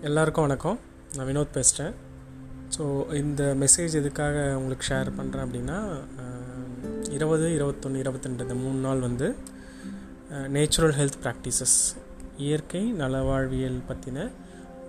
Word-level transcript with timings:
எல்லாருக்கும் 0.00 0.46
வணக்கம். 0.46 0.78
நான் 1.16 1.26
வினோத் 1.26 1.46
பேசுகிறேன் 1.52 1.94
ஸோ 2.78 3.14
இந்த 3.14 3.56
மெசேஜ் 3.60 3.92
எதுக்காக 3.92 4.56
உங்களுக்கு 4.56 4.94
ஷேர் 4.94 5.12
பண்ணுறேன் 5.18 5.46
அப்படின்னா 5.46 6.00
இருபது 7.10 7.54
இருபத்தொன்று 7.54 8.02
இருபத்தெண்டு 8.02 8.40
இந்த 8.40 8.54
மூணு 8.54 8.78
நாள் 8.78 8.98
வந்து 8.98 9.34
நேச்சுரல் 10.48 10.94
ஹெல்த் 10.94 11.22
ப்ராக்டிசஸ் 11.22 11.96
இயற்கை 12.36 12.92
நலவாழ்வியல் 12.92 13.80
பற்றின 13.88 14.30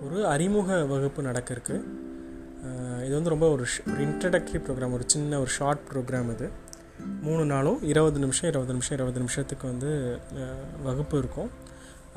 ஒரு 0.02 0.26
அறிமுக 0.26 0.84
வகுப்பு 0.84 1.22
நடக்க 1.22 1.52
இருக்கு. 1.52 1.74
இது 3.04 3.14
வந்து 3.14 3.28
ரொம்ப 3.28 3.50
ஒரு 3.50 3.64
ஷ்- 3.64 3.92
ஒரு 3.92 4.04
இன்ட்ரடக்டரி 4.06 4.56
ப்ரோக்ராம் 4.56 4.92
ஒரு 4.92 5.02
சின்ன 5.06 5.38
ஒரு 5.40 5.48
ஷார்ட் 5.48 5.80
ப்ரோக்ராம் 5.92 6.32
இது. 6.32 6.50
மூணு 7.22 7.44
நாளும் 7.44 7.82
இருபது 7.82 8.18
நிமிஷம் 8.18 8.48
இருபது 8.48 8.72
நிமிஷம் 8.72 8.94
இருபது 8.94 9.18
நிமிஷத்துக்கு 9.18 9.68
வந்து 9.68 10.18
வகுப்பு 10.84 11.18
இருக்கும். 11.18 11.50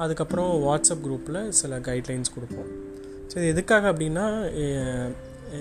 அதுக்கப்புறம் 0.04 0.52
வாட்ஸ்அப் 0.66 1.04
குரூப்பில் 1.06 1.40
சில 1.60 1.78
கைட்லைன்ஸ் 1.88 2.34
கொடுப்போம். 2.36 2.70
ஸோ 3.30 3.36
இது 3.40 3.48
எதுக்காக 3.54 3.86
அப்படின்னா 3.92 4.26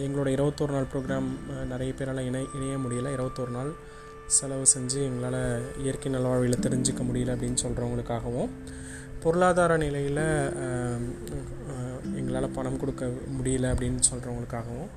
எங்களோட 0.06 0.29
இருபத்தோரு 0.37 0.73
நாள் 0.77 0.88
ப்ரோக்ராம் 0.92 1.29
நிறைய 1.73 1.91
பேரால் 1.98 2.27
இணை 2.29 2.41
இணைய 2.56 2.77
முடியல. 2.84 3.11
இருபத்தோரு 3.16 3.52
நாள் 3.59 3.70
செலவு 4.37 4.65
செஞ்சு 4.73 4.98
எங்களால் 5.09 5.39
இயற்கை 5.83 6.11
நல்வாழ்வில் 6.15 6.65
தெரிஞ்சுக்க 6.66 7.02
முடியல 7.09 7.34
அப்படின்னு 7.37 7.62
சொல்கிறவங்களுக்காகவும் 7.65 8.51
பொருளாதார 9.25 9.73
நிலையில் 9.84 10.25
எங்களால் 12.20 12.55
பணம் 12.56 12.80
கொடுக்க 12.83 13.05
முடியல 13.39 13.70
அப்படின்னு 13.75 14.03
சொல்கிறவங்களுக்காகவும் 14.11 14.91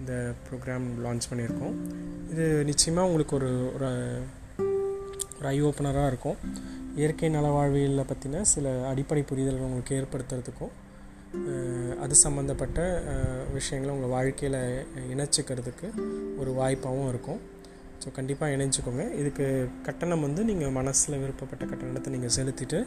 இந்த 0.00 0.12
ப்ரோக்ராம் 0.46 0.86
லான்ச் 1.04 1.30
பண்ணியிருக்கோம். 1.30 1.76
இது 2.32 2.44
நிச்சயமாக 2.70 3.08
உங்களுக்கு 3.08 3.34
ஒரு 3.40 3.50
ஒரு 5.36 5.48
ஐ 5.54 5.56
ஓப்பனராக 5.68 6.10
இருக்கும். 6.12 6.38
இயற்கை 7.00 7.28
நலவாழ்வியலில் 7.36 8.08
பற்றின 8.10 8.40
சில 8.52 8.72
அடிப்படை 8.90 9.22
புரிதல்கள் 9.30 9.66
உங்களுக்கு 9.68 9.98
ஏற்படுத்துறதுக்கும் 10.00 10.72
அது 12.04 12.14
சம்மந்தப்பட்ட 12.22 12.78
விஷயங்களை 13.56 13.92
உங்கள் 13.96 14.12
வாழ்க்கையில் 14.14 14.58
இணைச்சிக்கிறதுக்கு 15.12 15.88
ஒரு 16.40 16.50
வாய்ப்பாகவும் 16.58 17.08
இருக்கும். 17.12 17.40
ஸோ 18.02 18.10
கண்டிப்பாக 18.18 18.54
இணைஞ்சுக்கோங்க. 18.56 19.04
இதுக்கு 19.20 19.44
கட்டணம் 19.86 20.24
வந்து 20.26 20.42
நீங்கள் 20.48 20.74
மனசில் 20.78 21.20
விருப்பப்பட்ட 21.22 21.64
கட்டணத்தை 21.70 22.10
நீங்கள் 22.14 22.34
செலுத்திட்டு 22.36 22.78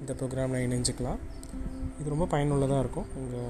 இந்த 0.00 0.12
ப்ரோக்ராமில் 0.20 0.64
இணைஞ்சிக்கலாம். 0.66 1.20
இது 2.00 2.12
ரொம்ப 2.14 2.26
பயனுள்ளதாக 2.34 2.82
இருக்கும். 2.84 3.08
உங்கள் 3.20 3.48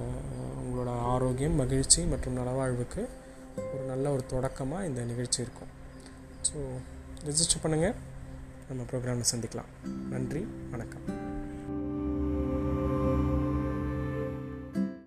உங்களோட 0.63 0.93
ஆரோக்கியம் 1.15 1.59
மகிழ்ச்சி 1.63 2.01
மற்றும் 2.13 2.39
நலவாழ்வுக்கு 2.41 3.03
ஒரு 3.73 3.85
நல்ல 3.93 4.07
ஒரு 4.17 4.25
தொடக்கமாக 4.33 4.89
இந்த 4.91 5.01
நிகழ்ச்சி 5.11 5.39
இருக்கும். 5.45 5.71
ஸோ 6.49 6.57
ரெஜிஸ்டர் 7.29 7.63
பண்ணுங்கள் 7.65 7.97
நம்ம 8.71 8.83
ப்ரோக்ராமில் 8.93 9.31
சந்திக்கலாம். 9.35 9.71
நன்றி 10.11 10.47
வணக்கம். 10.71 11.20